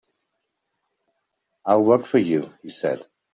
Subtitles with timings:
[1.63, 3.05] "I'll work for you," he said.